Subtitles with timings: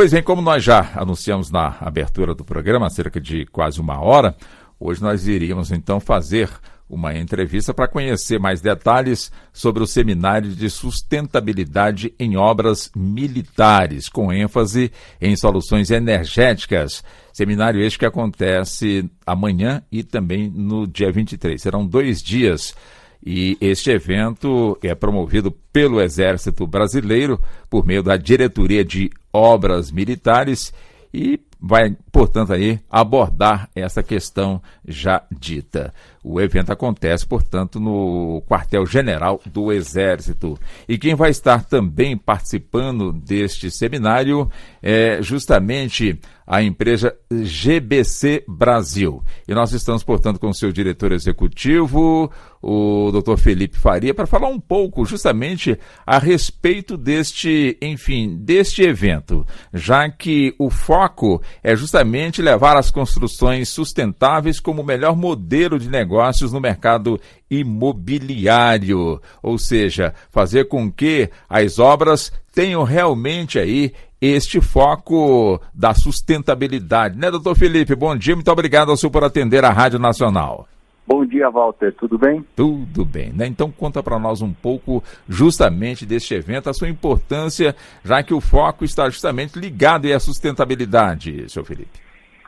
[0.00, 4.00] Pois bem, como nós já anunciamos na abertura do programa, há cerca de quase uma
[4.00, 4.34] hora,
[4.80, 6.48] hoje nós iríamos então fazer
[6.88, 14.32] uma entrevista para conhecer mais detalhes sobre o Seminário de Sustentabilidade em Obras Militares, com
[14.32, 14.90] ênfase
[15.20, 17.04] em soluções energéticas.
[17.30, 21.60] Seminário este que acontece amanhã e também no dia 23.
[21.60, 22.74] Serão dois dias.
[23.22, 27.38] E este evento é promovido pelo Exército Brasileiro
[27.68, 30.72] por meio da Diretoria de Obras Militares
[31.12, 35.92] e vai, portanto, aí abordar essa questão já dita.
[36.22, 40.58] O evento acontece, portanto, no quartel-general do Exército.
[40.86, 44.50] E quem vai estar também participando deste seminário
[44.82, 46.18] é justamente
[46.50, 49.22] a empresa GBC Brasil.
[49.46, 52.28] E nós estamos, portanto, com o seu diretor executivo,
[52.60, 53.36] o Dr.
[53.36, 60.52] Felipe Faria, para falar um pouco justamente a respeito deste, enfim, deste evento, já que
[60.58, 66.60] o foco é justamente levar as construções sustentáveis como o melhor modelo de negócios no
[66.60, 75.94] mercado imobiliário, ou seja, fazer com que as obras tenham realmente aí este foco da
[75.94, 77.16] sustentabilidade.
[77.16, 77.94] Né, doutor Felipe?
[77.94, 80.66] Bom dia, muito obrigado ao senhor por atender a Rádio Nacional.
[81.06, 81.94] Bom dia, Walter.
[81.94, 82.44] Tudo bem?
[82.54, 83.46] Tudo bem, né?
[83.46, 87.74] Então conta para nós um pouco justamente deste evento, a sua importância,
[88.04, 91.98] já que o foco está justamente ligado à sustentabilidade, senhor Felipe.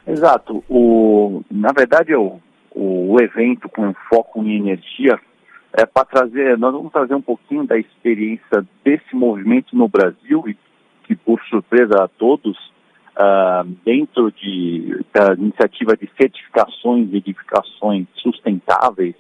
[0.06, 0.62] Exato.
[0.68, 2.38] O, na verdade, o,
[2.74, 5.18] o, evento com foco em energia
[5.72, 10.56] é para trazer, nós vamos trazer um pouquinho da experiência desse movimento no Brasil e
[11.04, 12.56] que, por surpresa a todos,
[13.16, 19.14] uh, dentro de, da iniciativa de certificações e edificações sustentáveis,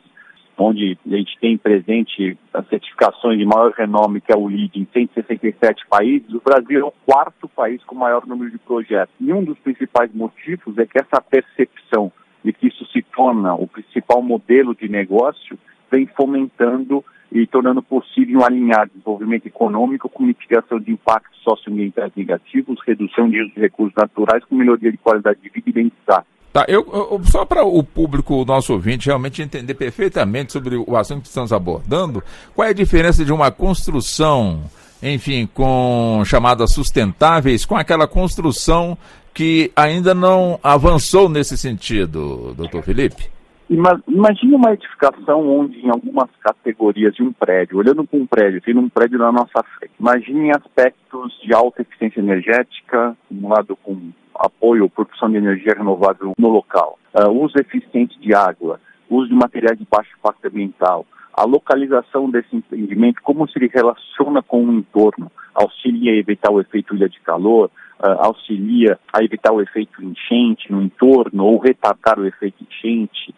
[0.58, 4.88] onde a gente tem presente as certificações de maior renome, que é o LEED, em
[4.92, 9.14] 167 países, o Brasil é o quarto país com maior número de projetos.
[9.18, 12.12] E um dos principais motivos é que essa percepção
[12.44, 15.58] de que isso se torna o principal modelo de negócio
[15.90, 23.28] vem fomentando e tornando possível alinhar desenvolvimento econômico com mitigação de impactos socioambientais negativos, redução
[23.28, 26.24] de recursos naturais com melhoria de qualidade de vida e bem-estar.
[26.52, 30.96] Tá, eu, eu só para o público, o nosso ouvinte, realmente entender perfeitamente sobre o
[30.96, 32.22] assunto que estamos abordando,
[32.54, 34.62] qual é a diferença de uma construção,
[35.02, 38.98] enfim, com chamadas sustentáveis, com aquela construção
[39.34, 43.30] que ainda não avançou nesse sentido, doutor Felipe?
[43.70, 48.76] Imagine uma edificação onde, em algumas categorias de um prédio, olhando para um prédio, tem
[48.76, 54.90] um prédio na nossa frente, imagine aspectos de alta eficiência energética, acumulado com apoio ou
[54.90, 58.78] produção de energia renovável no local, uh, uso eficiente de água,
[59.08, 64.42] uso de materiais de baixo impacto ambiental, a localização desse empreendimento, como se ele relaciona
[64.42, 67.70] com o entorno, auxilia a evitar o efeito ilha de calor,
[68.02, 73.34] auxilia a evitar o efeito enchente no entorno ou retardar o efeito enchente,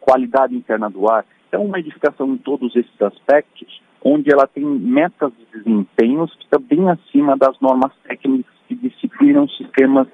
[0.00, 1.24] qualidade interna do ar.
[1.48, 6.60] Então, uma edificação em todos esses aspectos, onde ela tem metas de desempenhos que estão
[6.60, 10.06] bem acima das normas técnicas que disciplinam sistemas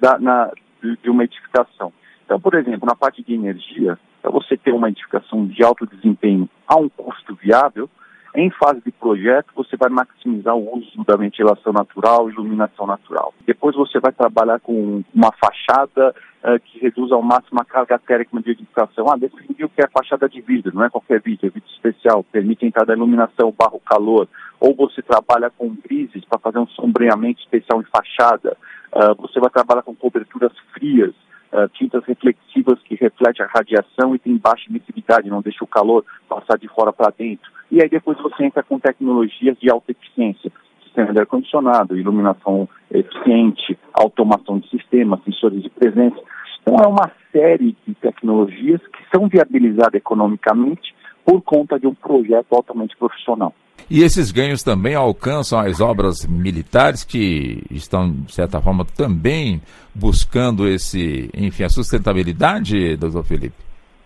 [0.00, 0.50] da, na,
[0.82, 1.92] de uma edificação.
[2.24, 6.48] Então, por exemplo, na parte de energia, para você ter uma edificação de alto desempenho
[6.66, 7.88] a um custo viável,
[8.34, 13.32] em fase de projeto, você vai maximizar o uso da ventilação natural, iluminação natural.
[13.46, 18.40] Depois você vai trabalhar com uma fachada uh, que reduz ao máximo a carga térmica
[18.42, 19.06] de edificação.
[19.10, 22.64] Ah, definiu que é fachada de vidro, não é qualquer vidro, é vidro especial, permite
[22.64, 24.28] a entrada da iluminação, barro, calor.
[24.60, 28.56] Ou você trabalha com grises para fazer um sombreamento especial em fachada.
[28.92, 31.14] Uh, você vai trabalhar com coberturas frias,
[31.52, 36.04] uh, tintas reflexivas que refletem a radiação e tem baixa emissividade, não deixa o calor
[36.28, 37.50] passar de fora para dentro.
[37.70, 40.50] E aí depois você entra com tecnologias de alta eficiência,
[40.84, 46.18] sistema de ar-condicionado, iluminação eficiente, automação de sistemas, sensores de presença.
[46.62, 50.94] Então é uma série de tecnologias que são viabilizadas economicamente
[51.24, 53.54] por conta de um projeto altamente profissional.
[53.90, 59.62] E esses ganhos também alcançam as obras militares que estão, de certa forma, também
[59.94, 63.56] buscando esse, enfim, a sustentabilidade, doutor Felipe?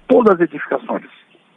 [0.06, 1.04] Todas as edificações.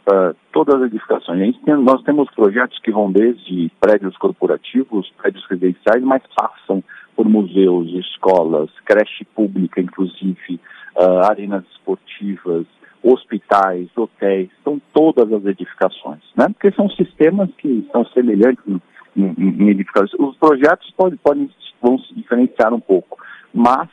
[0.09, 1.55] Uh, todas as edificações.
[1.63, 6.83] Tem, nós temos projetos que vão desde prédios corporativos, prédios residenciais, mas passam
[7.15, 10.59] por museus, escolas, creche pública, inclusive,
[10.95, 12.65] uh, arenas esportivas,
[13.05, 16.47] hospitais, hotéis, são todas as edificações, né?
[16.49, 18.81] Porque são sistemas que são semelhantes em,
[19.15, 20.13] em, em edificações.
[20.19, 21.49] Os projetos podem, podem
[21.81, 23.17] vão se diferenciar um pouco,
[23.53, 23.87] mas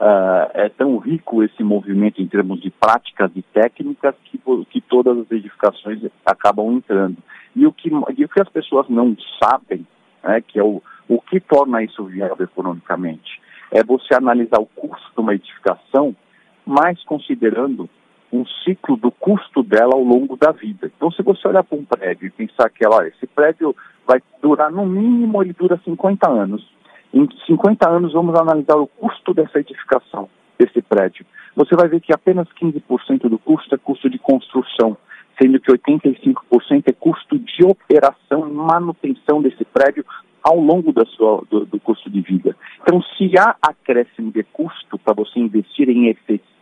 [0.00, 4.40] uh, é tão rico esse movimento em termos de práticas e técnicas que,
[4.70, 7.18] que todas as edificações acabam entrando.
[7.54, 9.86] E o que, e o que as pessoas não sabem,
[10.24, 13.40] né, que é o, o que torna isso viável economicamente,
[13.70, 16.16] é você analisar o custo de uma edificação,
[16.64, 17.90] mais considerando
[18.32, 20.90] um ciclo do custo dela ao longo da vida.
[20.96, 23.74] Então, se você olhar para um prédio e pensar que ela, esse prédio
[24.06, 26.66] vai durar, no mínimo, ele dura 50 anos.
[27.12, 30.28] Em 50 anos, vamos analisar o custo dessa edificação,
[30.58, 31.24] desse prédio.
[31.56, 34.96] Você vai ver que apenas 15% do custo é custo de construção,
[35.40, 40.04] sendo que 85% é custo de operação e manutenção desse prédio
[40.42, 42.56] ao longo da sua, do, do, custo de vida.
[42.82, 46.08] Então, se há acréscimo de custo para você investir em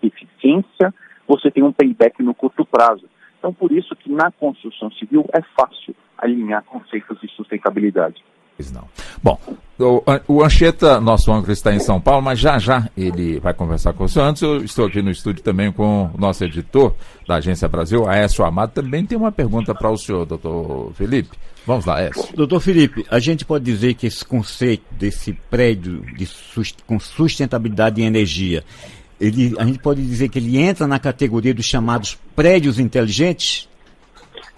[0.03, 0.95] eficiência,
[1.27, 3.05] você tem um payback no curto prazo.
[3.39, 8.23] Então, por isso que na construção civil é fácil alinhar conceitos de sustentabilidade.
[8.73, 8.89] Não.
[9.23, 9.39] Bom,
[9.79, 13.93] o, o Anchieta, nosso âncora, está em São Paulo, mas já já ele vai conversar
[13.93, 14.27] com o senhor.
[14.27, 16.95] Antes, eu estou aqui no estúdio também com o nosso editor
[17.29, 18.73] da Agência Brasil, Aécio Amado.
[18.73, 21.37] Também tem uma pergunta para o senhor, doutor Felipe.
[21.67, 22.35] Vamos lá, Aécio.
[22.35, 28.01] Doutor Felipe, a gente pode dizer que esse conceito desse prédio de sust com sustentabilidade
[28.01, 28.65] em energia,
[29.21, 33.69] ele, a gente pode dizer que ele entra na categoria dos chamados prédios inteligentes?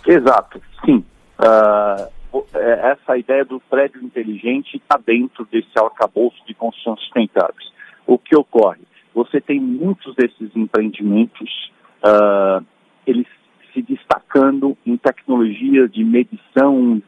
[0.07, 1.05] Exato, sim.
[1.39, 2.19] Uh
[2.55, 7.71] essa ideia do prédio inteligente está dentro desse arcabouço de construção sustentáveis.
[8.07, 8.83] O que ocorre?
[9.15, 11.73] Você tem muitos desses empreendimentos,
[12.05, 12.65] uh,
[13.07, 13.27] eles
[13.73, 17.03] se destacando em tecnologia de medição,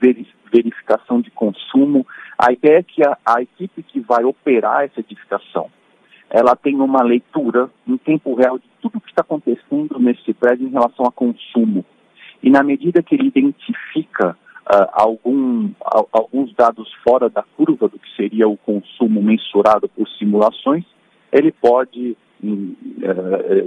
[0.53, 2.07] verificação de consumo.
[2.39, 5.71] A ideia é que a, a equipe que vai operar essa edificação,
[6.31, 10.71] ela tem uma leitura em tempo real de tudo que está acontecendo nesse prédio em
[10.71, 11.85] relação a consumo.
[12.43, 17.99] E na medida que ele identifica uh, algum, uh, alguns dados fora da curva do
[17.99, 20.85] que seria o consumo mensurado por simulações,
[21.33, 22.17] ele pode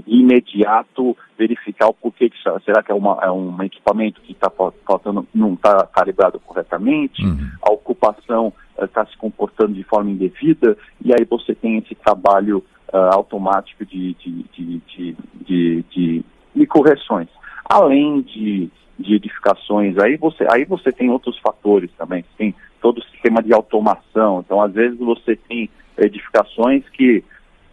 [0.07, 5.27] imediato verificar o porquê que será que é, uma, é um equipamento que está faltando,
[5.33, 7.49] não está calibrado corretamente, uhum.
[7.61, 13.85] a ocupação está se comportando de forma indevida, e aí você tem esse trabalho automático
[13.85, 17.27] de, de, de, de, de correções.
[17.65, 23.03] Além de de edificações, aí você, aí você tem outros fatores também, tem todo o
[23.05, 27.23] sistema de automação, então às vezes você tem edificações que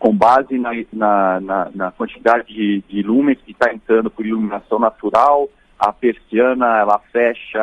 [0.01, 4.79] com base na, na, na, na quantidade de, de lumens que está entrando por iluminação
[4.79, 5.47] natural,
[5.79, 7.61] a persiana ela fecha,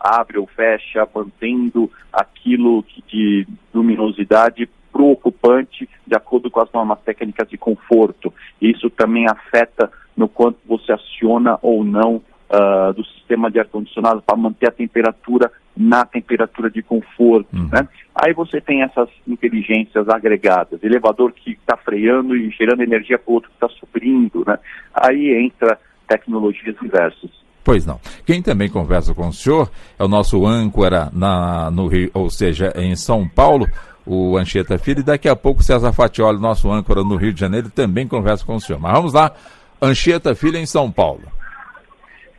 [0.00, 6.70] abre ou fecha, mantendo aquilo que, de luminosidade para o ocupante de acordo com as
[6.72, 8.34] normas técnicas de conforto.
[8.60, 14.36] Isso também afeta no quanto você aciona ou não uh, do sistema de ar-condicionado para
[14.36, 17.56] manter a temperatura na temperatura de conforto.
[17.56, 17.68] Uhum.
[17.72, 17.88] Né?
[18.14, 23.34] Aí você tem essas inteligências agregadas, elevador que está freando e gerando energia para o
[23.34, 24.44] outro que está suprindo.
[24.46, 24.58] Né?
[24.94, 27.30] Aí entra tecnologias diversas.
[27.64, 28.00] Pois não.
[28.26, 32.72] Quem também conversa com o senhor é o nosso âncora na, no Rio, ou seja,
[32.76, 33.66] em São Paulo,
[34.04, 37.70] o Anchieta Filho, e daqui a pouco César Fatioli, nosso âncora no Rio de Janeiro,
[37.70, 38.80] também conversa com o senhor.
[38.80, 39.32] Mas vamos lá,
[39.80, 41.22] Anchieta Filho em São Paulo.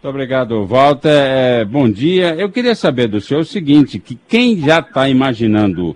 [0.04, 1.08] Muito obrigado, Walter.
[1.10, 2.36] É, bom dia.
[2.36, 5.96] Eu queria saber do senhor o seguinte, que quem já está imaginando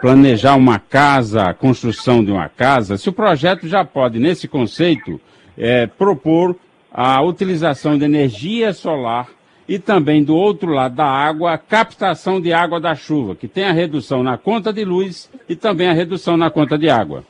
[0.00, 5.20] planejar uma casa, a construção de uma casa, se o projeto já pode, nesse conceito,
[5.58, 6.54] é, propor
[6.92, 9.26] a utilização de energia solar
[9.68, 13.64] e também, do outro lado da água, a captação de água da chuva, que tem
[13.64, 17.24] a redução na conta de luz e também a redução na conta de água.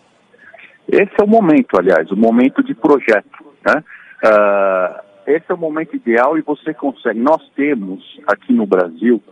[0.92, 3.46] Esse é o momento, aliás, o momento de projeto.
[3.64, 3.82] Né?
[4.22, 7.18] Uh esse é o momento ideal e você consegue.
[7.20, 9.22] Nós temos aqui no Brasil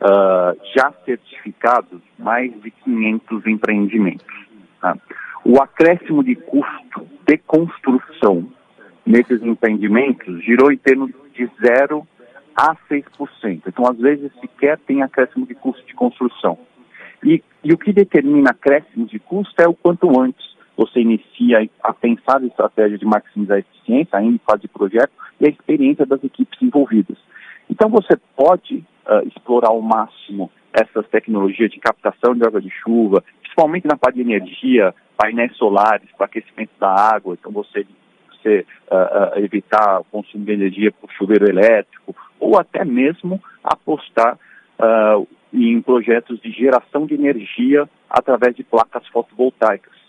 [0.00, 4.26] uh, já certificados mais de 500 empreendimentos.
[4.80, 4.96] Tá?
[5.44, 8.48] O acréscimo de custo de construção
[9.04, 12.06] nesses empreendimentos girou em termos de 0
[12.56, 13.62] a 6%.
[13.66, 16.58] Então, às vezes, sequer tem acréscimo de custo de construção.
[17.24, 21.92] E, e o que determina acréscimo de custo é o quanto antes você inicia a
[21.92, 26.22] pensar estratégia de maximizar a eficiência, ainda em fase de projeto, e a experiência das
[26.24, 27.18] equipes envolvidas.
[27.68, 33.22] Então você pode uh, explorar ao máximo essas tecnologias de captação de água de chuva,
[33.40, 37.86] principalmente na parte de energia, painéis solares para aquecimento da água, então você,
[38.30, 44.38] você uh, uh, evitar o consumo de energia por chuveiro elétrico, ou até mesmo apostar
[45.52, 50.01] em projetos de geração de energia através de placas fotovoltaicas.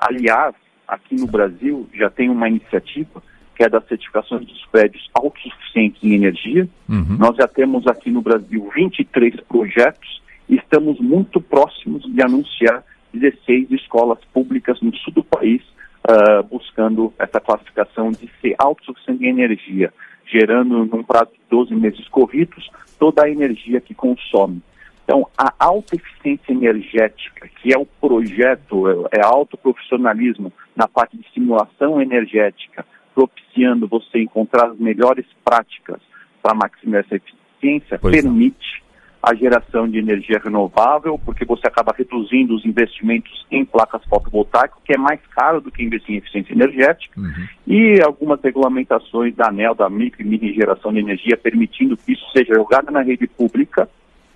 [0.00, 0.54] Aliás,
[0.88, 3.22] aqui no Brasil já tem uma iniciativa
[3.54, 6.66] que é da certificação dos prédios autossuficientes em energia.
[6.88, 7.18] Uhum.
[7.18, 13.70] Nós já temos aqui no Brasil 23 projetos e estamos muito próximos de anunciar 16
[13.72, 15.62] escolas públicas no sul do país
[16.08, 19.92] uh, buscando essa classificação de ser autossuficiente em energia,
[20.24, 24.62] gerando num prazo de 12 meses corridos toda a energia que consome.
[25.10, 31.26] Então, a alta eficiência energética, que é o projeto, é, é autoprofissionalismo na parte de
[31.34, 36.00] simulação energética, propiciando você encontrar as melhores práticas
[36.40, 38.84] para maximizar essa eficiência, pois permite
[39.20, 44.94] a geração de energia renovável, porque você acaba reduzindo os investimentos em placas fotovoltaicas, que
[44.94, 47.48] é mais caro do que investir em eficiência energética, uhum.
[47.66, 52.24] e algumas regulamentações da ANEL, da micro e mini geração de energia, permitindo que isso
[52.30, 53.90] seja jogado na rede pública,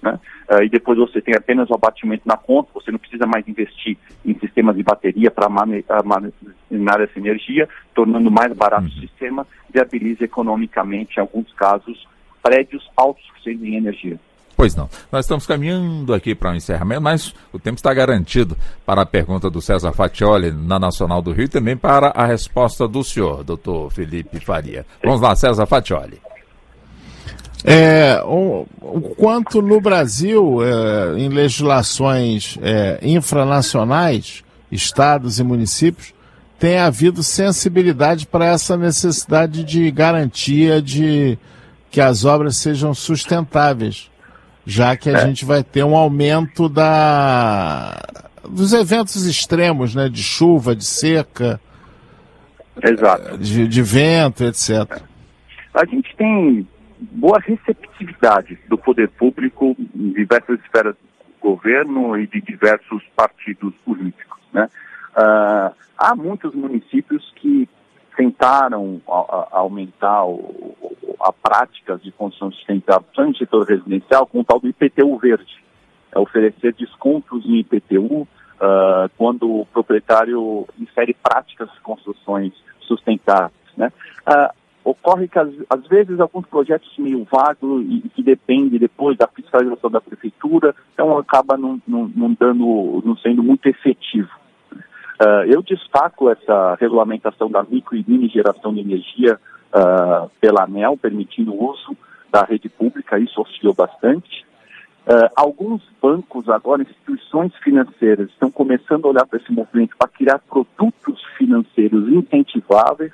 [0.05, 0.21] né?
[0.51, 3.97] Uh, e depois você tem apenas o abatimento na conta, você não precisa mais investir
[4.25, 8.89] em sistemas de bateria para armazenar essa energia, tornando mais barato uhum.
[8.89, 12.07] o sistema, viabiliza economicamente, em alguns casos,
[12.43, 14.19] prédios autossuficientes em energia.
[14.57, 14.89] Pois não.
[15.11, 18.57] Nós estamos caminhando aqui para o um encerramento, mas o tempo está garantido
[18.87, 22.87] para a pergunta do César Fatioli na Nacional do Rio e também para a resposta
[22.87, 24.87] do senhor, doutor Felipe Faria.
[25.03, 26.24] Vamos lá, César Fatioli.
[27.65, 36.13] É, o, o quanto no Brasil, é, em legislações é, infranacionais, estados e municípios,
[36.59, 41.39] tem havido sensibilidade para essa necessidade de garantia de
[41.91, 44.11] que as obras sejam sustentáveis,
[44.67, 45.27] já que a é.
[45.27, 47.99] gente vai ter um aumento da,
[48.47, 51.59] dos eventos extremos, né, de chuva, de seca,
[52.83, 53.39] Exato.
[53.39, 55.01] De, de vento, etc.
[55.73, 56.67] A gente tem
[57.13, 64.41] boa receptividade do poder público em diversas esferas do governo e de diversos partidos políticos.
[64.53, 64.69] Né?
[65.17, 67.69] Uh, há muitos municípios que
[68.17, 70.75] tentaram a, a, aumentar o,
[71.21, 75.65] a prática de construção sustentável, no setor residencial, com o tal do IPTU verde,
[76.13, 78.29] é oferecer descontos em IPTU uh,
[78.61, 83.53] ah, quando o proprietário insere práticas de construções sustentáveis.
[83.77, 83.93] Né?
[84.27, 89.91] Uh, ocorre que, às, vezes, alguns projetos meio vagos e, que dependem depois da fiscalização
[89.91, 94.29] da prefeitura, então acaba não, não, não dando, não sendo muito efetivo.
[95.15, 99.41] Uh, eu destaco essa regulamentação da micro e mini geração de energia
[99.73, 101.97] uh, pela ANEL, permitindo o uso
[102.31, 104.45] da rede pública, isso auxiliou bastante.
[105.07, 110.41] Uh, alguns bancos agora, instituições financeiras, estão começando a olhar para esse movimento para criar
[110.41, 113.13] produtos financeiros incentiváveis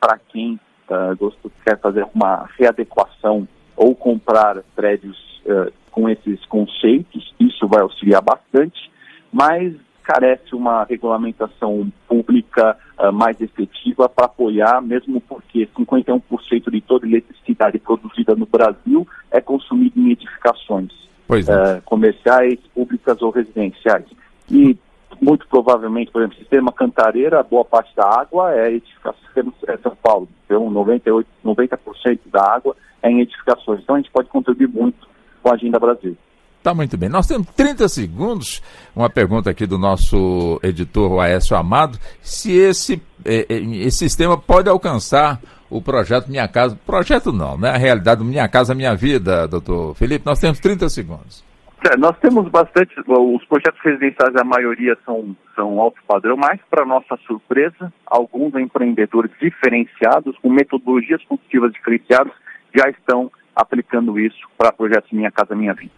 [0.00, 0.58] para quem
[0.90, 5.16] uh, gosto, quer fazer uma readequação ou comprar prédios
[5.46, 8.90] uh, com esses conceitos, isso vai auxiliar bastante,
[9.32, 17.06] mas carece uma regulamentação pública uh, mais efetiva para apoiar, mesmo porque 51% de toda
[17.06, 20.90] eletricidade produzida no Brasil é consumida em edificações
[21.38, 21.80] é.
[21.84, 24.06] comerciais, públicas ou residenciais.
[24.50, 24.76] E
[25.20, 29.20] muito provavelmente, por exemplo, sistema Cantareira, boa parte da água é edificação,
[29.66, 33.80] é São Paulo, então 98, 90% da água é em edificações.
[33.82, 35.08] Então a gente pode contribuir muito
[35.42, 36.16] com a Agenda Brasil.
[36.62, 37.08] Tá muito bem.
[37.08, 38.62] Nós temos 30 segundos.
[38.94, 44.68] Uma pergunta aqui do nosso editor, o Aécio Amado, se esse, eh, esse sistema pode
[44.68, 46.78] alcançar o projeto Minha Casa.
[46.84, 47.70] Projeto não, né?
[47.70, 50.26] A realidade do Minha Casa Minha Vida, doutor Felipe.
[50.26, 51.49] Nós temos 30 segundos.
[51.88, 56.84] É, nós temos bastante, os projetos residenciais, a maioria são, são alto padrão, mas, para
[56.84, 62.32] nossa surpresa, alguns empreendedores diferenciados, com metodologias construtivas diferenciadas,
[62.74, 65.92] já estão aplicando isso para projetos Minha Casa Minha Vida.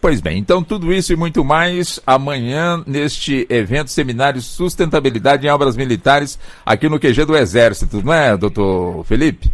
[0.00, 5.76] Pois bem, então tudo isso e muito mais amanhã neste evento Seminário Sustentabilidade em Obras
[5.76, 9.50] Militares aqui no QG do Exército, não é, doutor Felipe?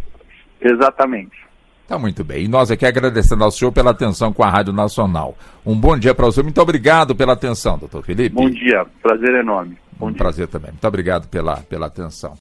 [0.61, 1.41] Exatamente.
[1.89, 2.45] Tá muito bem.
[2.45, 5.37] E nós aqui agradecendo ao senhor pela atenção com a Rádio Nacional.
[5.67, 6.45] Um bom dia para o senhor.
[6.45, 8.35] Muito obrigado pela atenção, doutor Felipe.
[8.35, 8.87] Bom dia.
[9.03, 9.77] Prazer enorme.
[9.99, 10.19] Bom um dia.
[10.19, 10.71] prazer também.
[10.71, 12.31] Muito obrigado pela, pela atenção.